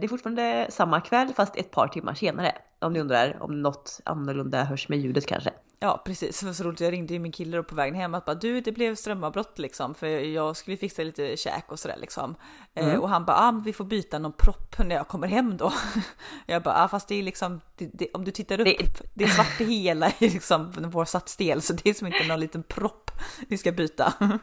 [0.00, 2.52] det är fortfarande samma kväll fast ett par timmar senare.
[2.78, 5.50] Om ni undrar om något annorlunda hörs med ljudet kanske.
[5.82, 6.80] Ja precis, det var så roligt.
[6.80, 9.58] Jag ringde ju min kille då på vägen hem att bara du det blev strömavbrott
[9.58, 12.34] liksom för jag skulle fixa lite käk och sådär liksom.
[12.74, 13.00] Eh, Mm.
[13.00, 15.72] och han bara ah, vi får byta någon propp när jag kommer hem då.
[16.46, 18.86] jag bara ah, fast det är liksom det, det, om du tittar upp det...
[19.14, 22.62] Det- är svart i hela liksom vår satsdel så det är som inte någon liten
[22.62, 23.10] propp
[23.48, 24.12] vi ska byta.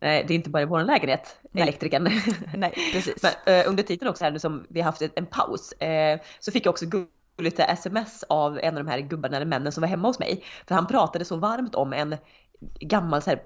[0.00, 1.62] Nej, det är inte bara i vår lägenhet, Nej.
[1.62, 2.10] elektrikern.
[2.54, 3.22] Nej precis.
[3.46, 6.52] Men eh, under tiden också här nu som vi har haft en paus eh, så
[6.52, 9.88] fick jag också gulligt sms av en av de här gubbarna eller männen som var
[9.88, 10.44] hemma hos mig.
[10.68, 12.16] För han pratade så varmt om en
[12.80, 13.42] gammal så här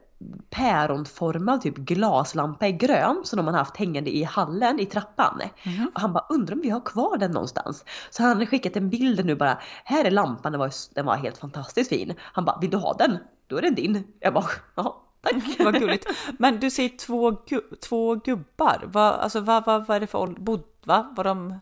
[0.50, 5.40] päronformad typ glaslampa i grön som de har haft hängande i hallen i trappan.
[5.62, 5.90] Mhm.
[5.94, 7.84] Och han bara undrar om vi har kvar den någonstans.
[8.10, 9.58] Så han hade skickat en bild nu bara.
[9.84, 12.14] Här är lampan, den var, den var helt fantastiskt fin.
[12.20, 13.18] Han bara, vill du ha den?
[13.46, 14.04] Då är den din.
[14.20, 15.34] Jag bara, ja tack.
[15.64, 16.06] Vad gulligt.
[16.38, 18.82] Men du säger två, gu- två gubbar.
[18.86, 20.40] Vad, alltså, vad, vad, vad är det för ålder?
[20.40, 21.12] Bod, va?
[21.16, 21.58] Var, de,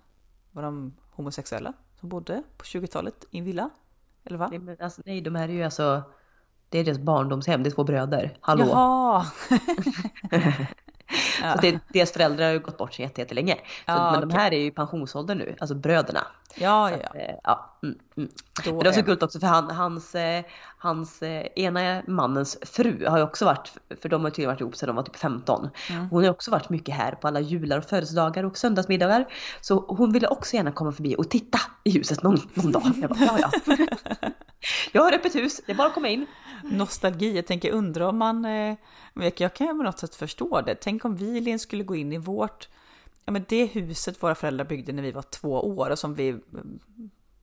[0.53, 3.71] var de homosexuella som bodde på 20-talet i en villa?
[4.25, 4.49] Eller va?
[4.51, 6.03] Nej, men alltså, nej, de här är ju alltså,
[6.69, 8.37] det är deras barndomshem, det är två bröder.
[8.41, 8.65] Hallå!
[8.69, 9.27] Jaha!
[11.55, 13.55] Så det, deras föräldrar har ju gått bort så jätte- jättelänge.
[13.55, 14.41] Så, Ja, men de okej.
[14.41, 16.21] här är ju i pensionsålder nu, alltså bröderna.
[16.55, 17.79] Ja, Så ja, att, eh, ja.
[17.83, 18.29] Mm, mm.
[18.67, 20.45] Men det var så är- gulligt också för han, hans, eh,
[20.79, 24.77] hans eh, ena mannens fru har ju också varit, för de har tydligen varit ihop
[24.77, 25.69] sedan de var typ 15.
[25.91, 26.09] Mm.
[26.09, 29.27] Hon har också varit mycket här på alla jular och födelsedagar och söndagsmiddagar.
[29.61, 32.83] Så hon ville också gärna komma förbi och titta i huset någon, någon dag.
[33.01, 33.77] Jag bara, ja ja.
[34.93, 36.27] Jag har öppet hus, det är bara att komma in.
[36.65, 37.37] nostalgi.
[37.37, 38.77] Jag tänker undra om man, eh,
[39.15, 40.75] jag, kan ju på något sätt förstå det.
[40.75, 42.69] Tänk om vi Lin, skulle gå in i vårt,
[43.25, 46.39] ja men det huset våra föräldrar byggde när vi var två år och som vi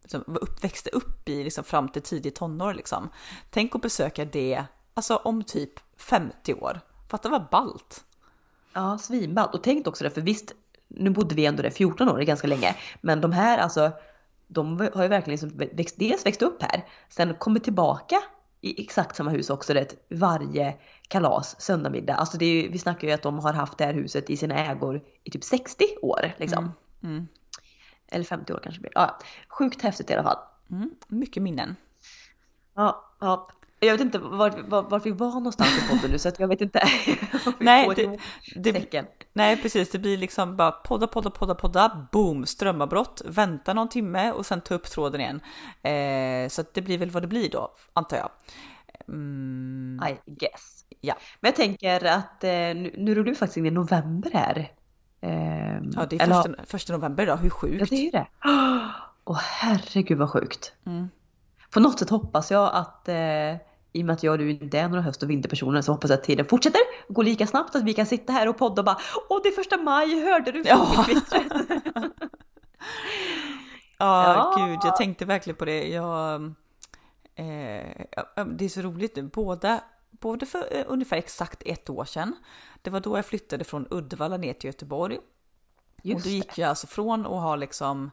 [0.02, 3.10] liksom, växte upp i liksom, fram till tidigt tonår liksom.
[3.50, 6.80] Tänk att besöka det, alltså om typ 50 år.
[7.10, 8.04] Fatta vad ballt.
[8.74, 9.54] Ja, svinballt.
[9.54, 10.54] Och tänk också det, för visst,
[10.88, 12.76] nu bodde vi ändå där 14 år, ganska länge.
[13.02, 13.92] Men de här alltså,
[14.50, 18.16] de har ju verkligen liksom växt, dels växt upp här, sen kommit tillbaka
[18.62, 20.76] i exakt samma hus också, det, varje
[21.08, 22.16] kalas, söndagmiddag.
[22.16, 24.56] Alltså det är vi snackar ju att de har haft det här huset i sina
[24.56, 26.74] ägor i typ 60 år liksom.
[27.04, 27.28] Mm.
[28.08, 29.00] Eller 50 år kanske blir det.
[29.00, 30.40] Ja, sjukt häftigt i alla fall.
[30.72, 30.92] Mm.
[31.08, 31.76] Mycket minnen.
[32.76, 33.48] Ja, ja.
[33.80, 36.48] Jag vet inte vart var, var vi var någonstans i podden nu så att jag
[36.48, 36.84] vet inte.
[37.60, 38.20] Nej, det-
[38.92, 39.06] det-.
[39.34, 44.32] Nej precis, det blir liksom bara podda, podda, podda, podda, boom, strömavbrott, vänta någon timme
[44.32, 45.42] och sen ta upp tråden igen.
[46.46, 48.30] Eh, så att det blir väl vad det blir då, antar jag.
[49.08, 50.86] Mm, I guess.
[51.02, 51.16] ja.
[51.40, 54.72] Men jag tänker att eh, nu, nu rullar vi faktiskt in i november här.
[55.22, 57.90] Ehm, ja, det är eller- första, första november då, hur Ja, sjukt?
[57.90, 58.28] det är ju det.
[59.26, 60.74] Åh herregud vad sjukt.
[60.86, 61.10] Mm.
[61.74, 63.16] På något sätt hoppas jag att eh,
[63.92, 66.10] i och med att jag och du inte är några höst och vinterpersoner så hoppas
[66.10, 68.86] jag att tiden fortsätter gå lika snabbt att vi kan sitta här och podda och
[68.86, 68.98] bara
[69.30, 71.06] Åh det är första maj, hörde du Ja.
[73.98, 74.66] Ja, Ja.
[74.66, 75.88] gud, jag tänkte verkligen på det.
[75.88, 76.44] Jag,
[77.36, 82.36] eh, det är så roligt nu, båda, både för eh, ungefär exakt ett år sedan.
[82.82, 85.18] Det var då jag flyttade från Uddevalla ner till Göteborg.
[85.18, 85.24] och
[86.04, 88.12] Just då gick jag alltså från att ha liksom,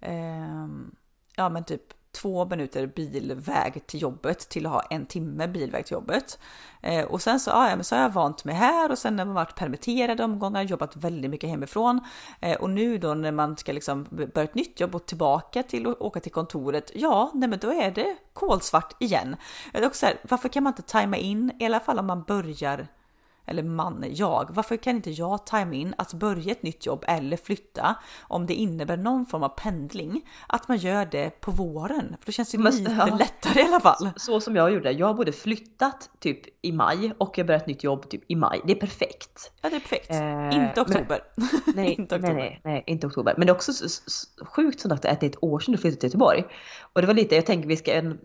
[0.00, 0.94] ehm,
[1.36, 1.82] ja men typ
[2.12, 6.38] två minuter bilväg till jobbet till att ha en timme bilväg till jobbet.
[6.80, 9.18] Eh, och sen så, ah, ja, men så har jag vant mig här och sen
[9.18, 12.00] har man varit permitterad omgångar, jobbat väldigt mycket hemifrån.
[12.40, 15.86] Eh, och nu då när man ska liksom börja ett nytt jobb och tillbaka till
[15.86, 19.36] att åka till kontoret, ja, nej men då är det kolsvart igen.
[19.72, 22.22] Det är också här, varför kan man inte tajma in, i alla fall om man
[22.22, 22.88] börjar
[23.46, 27.36] eller man, jag, varför kan inte jag tajma in att börja ett nytt jobb eller
[27.36, 30.28] flytta om det innebär någon form av pendling?
[30.46, 33.16] Att man gör det på våren, för då känns det Men, lite ja.
[33.16, 34.10] lättare i alla fall.
[34.16, 37.68] Så som jag gjorde, jag har både flyttat typ i maj och jag börjat ett
[37.68, 38.60] nytt jobb typ i maj.
[38.64, 39.52] Det är perfekt.
[39.62, 40.10] Ja, det är perfekt.
[40.10, 41.20] Eh, inte oktober.
[41.36, 42.34] Men, nej, inte oktober.
[42.34, 43.34] Nej, nej, nej, inte oktober.
[43.36, 43.72] Men det är också
[44.44, 46.44] sjukt som sagt att det är ett år sedan du flyttade till Göteborg.
[46.92, 48.18] Och det var lite, jag tänker vi ska en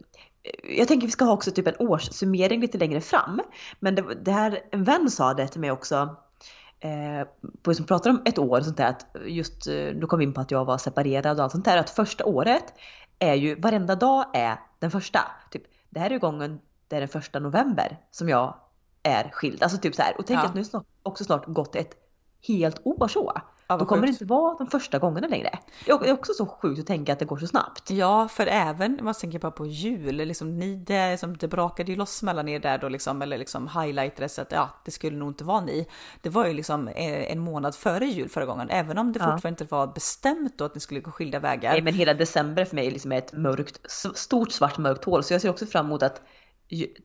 [0.77, 3.41] jag tänker vi ska ha också typ en årssummering lite längre fram.
[3.79, 6.15] Men det, det här, en vän sa det till mig också,
[6.79, 7.27] eh,
[7.61, 10.33] på som pratar om ett år sånt där, att just, eh, då kom vi in
[10.33, 12.73] på att jag var separerad och allt sånt där, att första året
[13.19, 15.19] är ju, varenda dag är den första.
[15.51, 18.55] Typ, det här är gången, det är den första november som jag
[19.03, 19.63] är skild.
[19.63, 20.43] Alltså typ så här, och tänk ja.
[20.43, 21.95] att nu snart, också snart gått ett
[22.47, 23.41] helt år så.
[23.69, 25.59] Ja, Då kommer det inte vara de första gångerna längre.
[25.85, 27.89] Det är också så sjukt att tänka att det går så snabbt.
[27.89, 31.97] Ja, för även man tänker bara på jul, liksom, ni, det, liksom, det brakade ju
[31.97, 35.43] loss mellan er där då liksom, eller liksom highlightades att ja, det skulle nog inte
[35.43, 35.87] vara ni.
[36.21, 39.25] Det var ju liksom eh, en månad före jul förra gången, även om det ja.
[39.25, 41.71] fortfarande inte var bestämt då att ni skulle gå skilda vägar.
[41.71, 45.33] Nej, men hela december för mig liksom är ett mörkt, stort svart mörkt hål, så
[45.33, 46.21] jag ser också fram emot att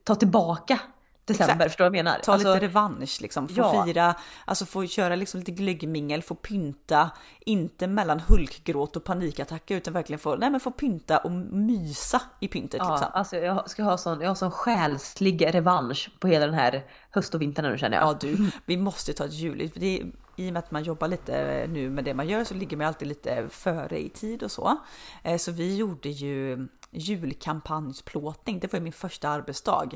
[0.05, 0.81] ta tillbaka
[1.25, 1.71] december, Exakt.
[1.71, 2.19] förstår du vad jag menar?
[2.19, 3.85] Ta alltså, lite revansch liksom, få ja.
[3.85, 9.95] fira, alltså få köra liksom lite glöggmingel, få pynta, inte mellan hulkgråt och panikattacker utan
[9.95, 13.09] verkligen få, nej men få pynta och mysa i pyntet ja, liksom.
[13.13, 17.35] Alltså jag ska ha sån, jag har sån själslig revansch på hela den här höst
[17.35, 18.07] och vintern nu känner jag.
[18.07, 20.07] Ja du, vi måste ta ett jul, det är,
[20.37, 22.87] i och med att man jobbar lite nu med det man gör så ligger man
[22.87, 24.77] alltid lite före i tid och så.
[25.23, 28.61] Eh, så vi gjorde ju julkampanjsplåtning.
[28.61, 29.89] Det var min första arbetsdag.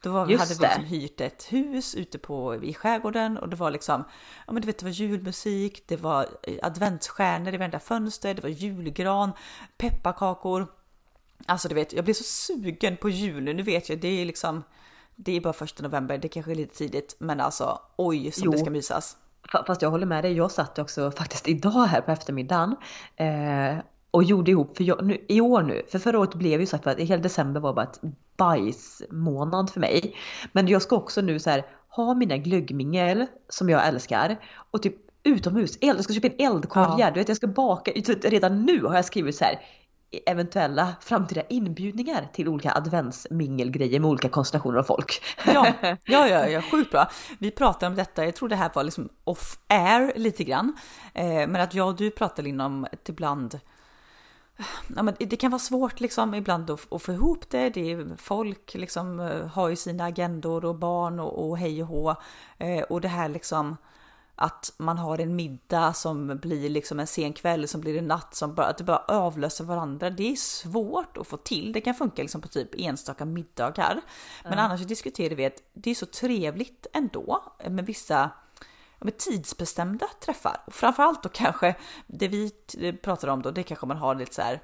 [0.00, 3.70] Då var, hade vi liksom hyrt ett hus ute på, i skärgården och det var
[3.70, 4.04] liksom,
[4.46, 8.42] ja men du vet det var julmusik, det var eh, adventsstjärnor i varenda fönster, det
[8.42, 9.32] var julgran,
[9.76, 10.66] pepparkakor.
[11.46, 13.52] Alltså du vet, jag blev så sugen på jul nu.
[13.52, 14.62] Nu vet jag, det är liksom,
[15.16, 18.50] det är bara första november, det kanske är lite tidigt, men alltså oj som jo.
[18.50, 19.16] det ska mysas.
[19.66, 22.76] Fast jag håller med dig, jag satt också faktiskt idag här på eftermiddagen
[23.16, 23.78] eh,
[24.12, 26.86] och gjorde ihop, för jag, nu, i år nu, för förra året blev ju sagt
[26.86, 28.00] att hela december var bara ett
[28.36, 30.16] bajsmånad för mig.
[30.52, 34.38] Men jag ska också nu så här, ha mina glöggmingel som jag älskar
[34.70, 37.10] och typ utomhus, eld, jag ska köpa en eldkorgar, ja.
[37.10, 37.90] du vet jag ska baka,
[38.22, 39.60] redan nu har jag skrivit så här
[40.26, 45.22] eventuella framtida inbjudningar till olika adventsmingelgrejer med olika konstellationer av folk.
[45.46, 45.66] Ja,
[46.04, 47.10] ja, ja, ja sjukt bra.
[47.38, 50.76] Vi pratade om detta, jag tror det här var liksom off air lite grann,
[51.14, 53.60] eh, men att jag och du pratade inom ett ibland
[54.96, 57.70] Ja, men det kan vara svårt liksom ibland att, att få ihop det.
[57.70, 61.88] det är, folk liksom eh, har ju sina agendor och barn och, och hej och
[61.88, 62.16] hå.
[62.58, 63.76] Eh, och det här liksom
[64.34, 68.34] att man har en middag som blir liksom en sen kväll som blir en natt
[68.34, 70.10] som bara, att det bara avlöser varandra.
[70.10, 71.72] Det är svårt att få till.
[71.72, 74.00] Det kan funka liksom på typ enstaka middagar.
[74.42, 74.64] Men mm.
[74.64, 78.30] annars diskuterar vi att det är så trevligt ändå med vissa
[79.04, 80.62] med tidsbestämda träffar.
[80.66, 81.74] Och framförallt då kanske
[82.06, 82.52] det vi
[83.02, 84.60] pratar om då, det kanske man har lite så här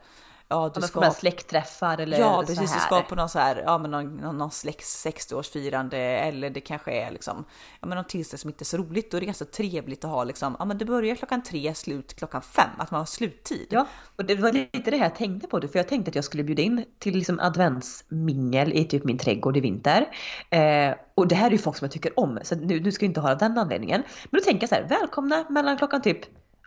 [0.49, 1.11] ja, du ska...
[1.11, 2.75] släktträffar eller Ja, precis.
[2.75, 6.61] Du ska på någon så här, ja men någon, någon, någon släkts 60-årsfirande eller det
[6.61, 7.45] kanske är liksom,
[7.81, 9.11] ja men någon tillställning som inte är så roligt.
[9.11, 12.15] Då är det ganska trevligt att ha liksom, ja men det börjar klockan tre, slut
[12.15, 13.67] klockan fem, att man har sluttid.
[13.71, 16.15] Ja, och det var lite det här jag tänkte på det, för jag tänkte att
[16.15, 20.09] jag skulle bjuda in till liksom adventsmingel i typ min trädgård i vinter.
[20.51, 23.05] Eh, och det här är ju folk som jag tycker om, så nu, nu ska
[23.05, 24.03] jag inte ha den anledningen.
[24.31, 26.21] Men då tänker jag så här, välkomna mellan klockan typ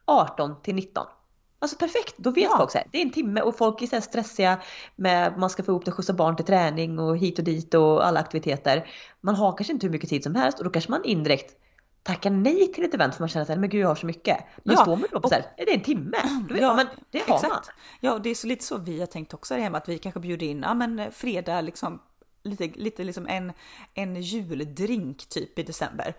[0.05, 1.05] 18 till 19.
[1.63, 2.57] Alltså perfekt, då vet ja.
[2.57, 4.61] folk så här, det är en timme och folk är så stressiga
[4.95, 8.07] med man ska få ihop det, skjutsa barn till träning och hit och dit och
[8.07, 8.87] alla aktiviteter.
[9.21, 11.55] Man har kanske inte hur mycket tid som helst och då kanske man indirekt
[12.03, 14.37] tackar nej till ett event för man känner att men gud jag har så mycket.
[14.63, 16.17] Men ja, står man då på så här, är det en timme?
[16.47, 17.53] Då vet ja, man, det har exakt.
[17.53, 17.61] man.
[17.99, 20.19] Ja, och det är så lite så vi har tänkt också hemma att vi kanske
[20.19, 22.01] bjuder in, ja men fredag liksom
[22.43, 23.53] lite, lite liksom en,
[23.93, 26.13] en juldrink typ i december.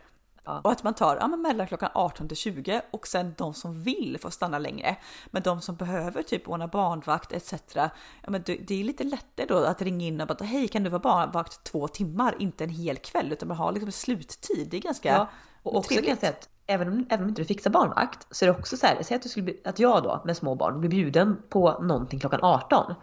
[0.45, 0.61] Ja.
[0.65, 3.83] Och att man tar ja, men mellan klockan 18 till 20 och sen de som
[3.83, 4.97] vill får stanna längre.
[5.31, 7.55] Men de som behöver typ ordna barnvakt etc.
[7.75, 7.91] Ja,
[8.29, 11.01] men det, är lite lättare då att ringa in och bara hej kan du vara
[11.01, 14.69] barnvakt två timmar, inte en hel kväll utan man har liksom sluttid.
[14.71, 15.29] Det är ganska ja.
[15.63, 16.33] Och också kan jag säga
[16.67, 19.17] även om, även om inte du fixar barnvakt så är det också så här, säg
[19.17, 22.95] att, du skulle, att jag då med små barn blir bjuden på någonting klockan 18.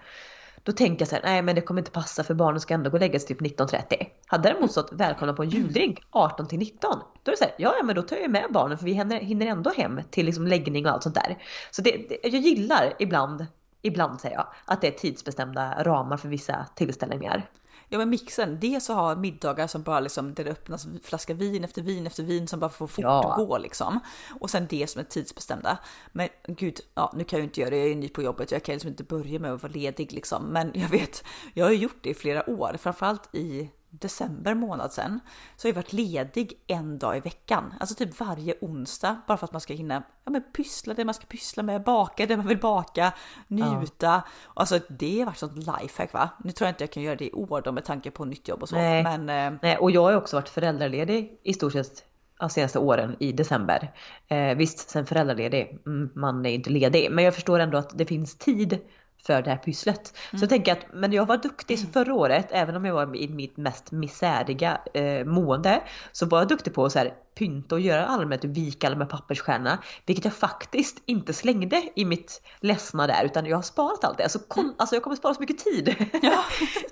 [0.64, 2.90] Då tänker jag så här, nej men det kommer inte passa för barnen ska ändå
[2.90, 4.08] gå och lägga sig typ 19.30.
[4.28, 7.00] Hade däremot stått välkomna på en juldrink 18 till 19.
[7.24, 9.20] Då är det så här, ja, men då tar jag med barnen för vi hinner,
[9.20, 11.38] hinner ändå hem till liksom läggning och allt sånt där.
[11.72, 13.46] Så det, det, jag gillar ibland
[13.82, 17.50] ibland säger jag, att det är tidsbestämda ramar för vissa tillställningar.
[17.92, 21.64] Ja men mixen, dels att ha middagar som bara liksom, där det öppnas flaska vin
[21.64, 23.58] efter vin efter vin som bara får fortgå ja.
[23.58, 24.00] liksom.
[24.40, 25.78] Och sen det som är tidsbestämda.
[26.12, 28.52] Men gud, ja nu kan jag ju inte göra det, jag är ny på jobbet,
[28.52, 30.46] jag kan liksom inte börja med att vara ledig liksom.
[30.46, 31.24] Men jag vet,
[31.54, 35.20] jag har ju gjort det i flera år, framförallt i december månad sen
[35.56, 39.46] så har jag varit ledig en dag i veckan, alltså typ varje onsdag bara för
[39.46, 42.48] att man ska hinna ja, men pyssla det man ska pyssla med, baka det man
[42.48, 43.14] vill baka,
[43.48, 44.06] njuta.
[44.06, 44.24] Ja.
[44.54, 46.30] Alltså det har varit sånt lifehack va?
[46.44, 48.48] Nu tror jag inte jag kan göra det i år då med tanke på nytt
[48.48, 48.76] jobb och så.
[48.76, 49.60] Nej, men, eh...
[49.62, 52.04] Nej och jag har också varit föräldraledig i stort sett
[52.40, 53.94] de senaste åren i december.
[54.28, 58.06] Eh, visst, sen föräldraledig, mm, man är inte ledig, men jag förstår ändå att det
[58.06, 58.80] finns tid
[59.26, 60.14] för det här pysslet.
[60.32, 60.40] Mm.
[60.40, 61.92] Så jag tänker att, men jag var duktig mm.
[61.92, 66.48] förra året, även om jag var i mitt mest misäriga eh, mående, så var jag
[66.48, 70.34] duktig på att så här, pynta och göra allmänt vika alla med pappersstjärna, vilket jag
[70.34, 74.24] faktiskt inte slängde i mitt ledsna där, utan jag har sparat allt det.
[74.24, 74.76] Alltså, kom, mm.
[74.78, 75.96] alltså jag kommer spara så mycket tid.
[76.22, 76.44] Ja.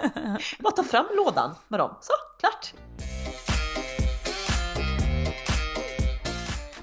[0.60, 2.87] Bara ta fram lådan med dem, så klart!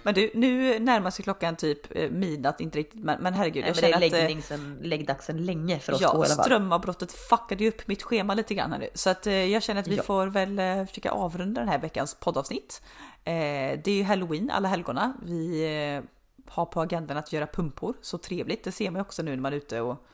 [0.04, 3.64] Men du, nu närmar sig klockan typ eh, midnatt, inte riktigt, men, men herregud.
[3.64, 6.34] Nej, jag men det är läggningsen, eh, läggdagsen länge för oss ja, två i alla
[6.34, 6.44] fall.
[6.44, 8.88] strömavbrottet fuckade ju upp mitt schema lite grann här nu.
[8.94, 10.02] Så att eh, jag känner att vi ja.
[10.02, 12.82] får väl försöka avrunda den här veckans poddavsnitt.
[13.24, 15.14] Det är ju halloween, alla helgona.
[15.22, 16.02] Vi
[16.48, 18.64] har på agendan att göra pumpor, så trevligt.
[18.64, 20.06] Det ser man ju också nu när man är ute och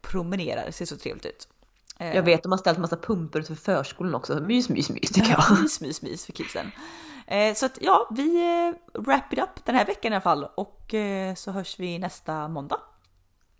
[0.00, 1.48] promenerar, det ser så trevligt ut.
[1.98, 4.40] Jag vet, de har ställt massa pumpor för förskolan också.
[4.40, 5.60] Mys, mys, mys tycker jag.
[5.60, 6.70] mys, mys, mys för kidsen.
[7.26, 10.46] Eh, så att ja, vi eh, wrap it up den här veckan i alla fall
[10.54, 12.80] och eh, så hörs vi nästa måndag.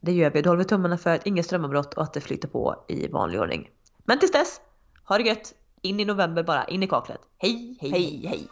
[0.00, 0.42] Det gör vi.
[0.42, 3.40] Då håller vi tummarna för att inget strömavbrott och att det flyter på i vanlig
[3.40, 3.70] ordning.
[4.04, 4.60] Men tills dess,
[5.04, 5.54] ha det gött!
[5.82, 7.20] In i november bara, in i kaklet.
[7.38, 8.26] Hej, hej, hej!
[8.26, 8.48] hej.